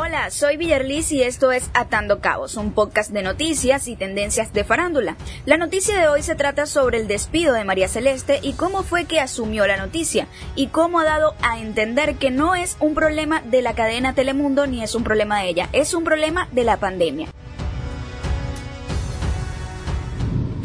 [0.00, 4.62] Hola, soy Villarliz y esto es Atando Cabos, un podcast de noticias y tendencias de
[4.62, 5.16] farándula.
[5.44, 9.06] La noticia de hoy se trata sobre el despido de María Celeste y cómo fue
[9.06, 13.42] que asumió la noticia y cómo ha dado a entender que no es un problema
[13.42, 16.76] de la cadena Telemundo ni es un problema de ella, es un problema de la
[16.76, 17.26] pandemia.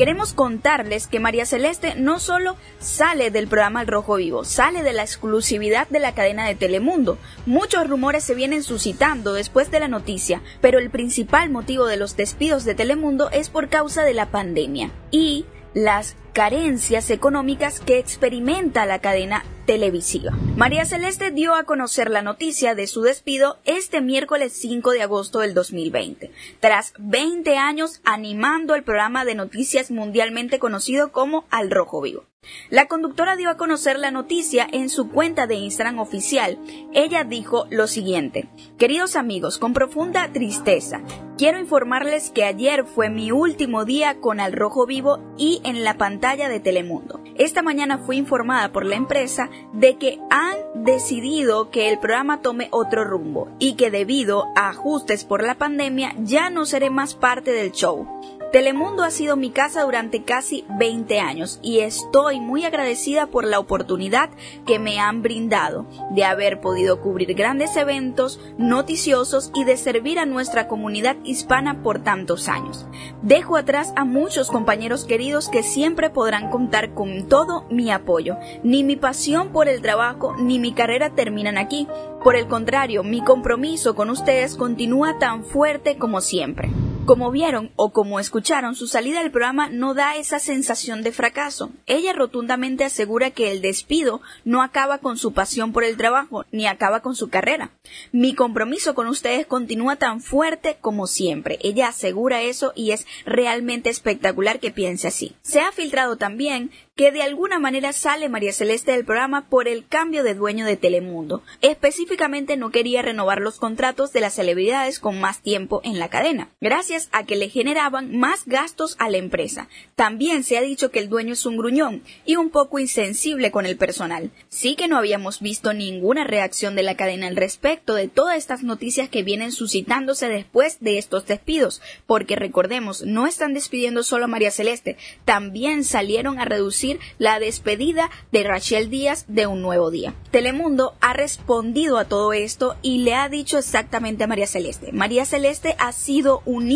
[0.03, 4.91] Queremos contarles que María Celeste no solo sale del programa El Rojo Vivo, sale de
[4.91, 7.17] la exclusividad de la cadena de Telemundo.
[7.45, 12.17] Muchos rumores se vienen suscitando después de la noticia, pero el principal motivo de los
[12.17, 14.91] despidos de Telemundo es por causa de la pandemia.
[15.09, 20.31] Y las carencias económicas que experimenta la cadena televisiva.
[20.55, 25.39] María Celeste dio a conocer la noticia de su despido este miércoles 5 de agosto
[25.39, 32.01] del 2020, tras 20 años animando el programa de noticias mundialmente conocido como Al Rojo
[32.01, 32.25] Vivo.
[32.69, 36.57] La conductora dio a conocer la noticia en su cuenta de Instagram oficial.
[36.93, 41.01] Ella dijo lo siguiente, Queridos amigos, con profunda tristeza,
[41.37, 45.97] quiero informarles que ayer fue mi último día con Al Rojo Vivo y en la
[45.97, 47.21] pantalla de Telemundo.
[47.35, 52.67] Esta mañana fui informada por la empresa de que han decidido que el programa tome
[52.71, 57.51] otro rumbo y que debido a ajustes por la pandemia ya no seré más parte
[57.51, 58.07] del show.
[58.53, 63.57] Telemundo ha sido mi casa durante casi 20 años y estoy muy agradecida por la
[63.57, 64.29] oportunidad
[64.67, 70.27] que me han brindado de haber podido cubrir grandes eventos noticiosos y de servir a
[70.27, 72.85] nuestra comunidad hispana por tantos años.
[73.23, 78.37] Dejo atrás a muchos compañeros queridos que siempre podrán contar con todo mi apoyo.
[78.61, 81.87] Ni mi pasión por el trabajo ni mi carrera terminan aquí.
[82.23, 86.69] Por el contrario, mi compromiso con ustedes continúa tan fuerte como siempre.
[87.05, 91.69] Como vieron o como escucharon, su salida del programa no da esa sensación de fracaso.
[91.85, 96.65] Ella rotundamente asegura que el despido no acaba con su pasión por el trabajo, ni
[96.65, 97.71] acaba con su carrera.
[98.13, 101.59] Mi compromiso con ustedes continúa tan fuerte como siempre.
[101.61, 105.35] Ella asegura eso y es realmente espectacular que piense así.
[105.41, 109.87] Se ha filtrado también que de alguna manera sale María Celeste del programa por el
[109.87, 111.41] cambio de dueño de Telemundo.
[111.61, 116.49] Específicamente no quería renovar los contratos de las celebridades con más tiempo en la cadena,
[116.61, 119.67] gracias a que le generaban más gastos a la empresa.
[119.95, 123.65] También se ha dicho que el dueño es un gruñón y un poco insensible con
[123.65, 124.31] el personal.
[124.49, 128.63] Sí que no habíamos visto ninguna reacción de la cadena al respecto de todas estas
[128.63, 134.27] noticias que vienen suscitándose después de estos despidos, porque recordemos, no están despidiendo solo a
[134.27, 140.13] María Celeste, también salieron a reducir la despedida de Rachel Díaz de Un Nuevo Día.
[140.31, 144.91] Telemundo ha respondido a todo esto y le ha dicho exactamente a María Celeste.
[144.91, 146.71] María Celeste ha sido un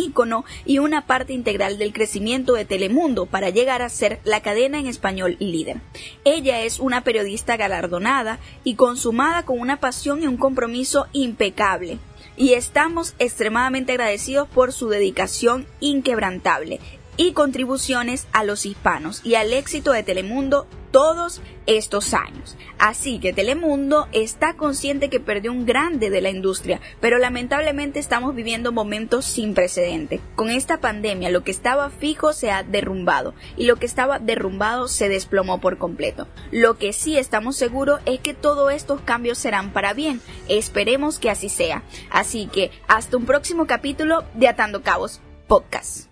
[0.66, 4.88] y una parte integral del crecimiento de Telemundo para llegar a ser la cadena en
[4.88, 5.78] español líder.
[6.26, 12.00] Ella es una periodista galardonada y consumada con una pasión y un compromiso impecable
[12.36, 16.80] y estamos extremadamente agradecidos por su dedicación inquebrantable
[17.18, 22.58] y contribuciones a los hispanos y al éxito de Telemundo todos estos años.
[22.80, 28.36] Así que Telemundo está consciente que perdió un grande de la industria, pero lamentablemente estamos
[28.36, 30.22] viviendo momentos sin precedente.
[30.36, 34.88] Con esta pandemia lo que estaba fijo se ha derrumbado y lo que estaba derrumbado
[34.88, 36.28] se desplomó por completo.
[36.52, 40.22] Lo que sí estamos seguros es que todos estos cambios serán para bien.
[40.48, 41.84] Esperemos que así sea.
[42.10, 46.07] Así que hasta un próximo capítulo de Atando Cabos Podcast.